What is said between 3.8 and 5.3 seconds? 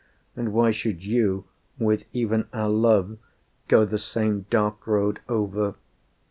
the same dark road